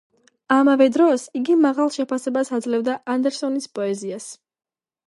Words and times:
ამავე 0.55 0.87
დროს, 0.95 1.25
იგი 1.41 1.57
მაღალ 1.67 1.93
შეფასებას 1.99 2.53
აძლევდა 2.59 2.99
ანდერსონის 3.19 3.71
პოეზიას. 3.79 4.33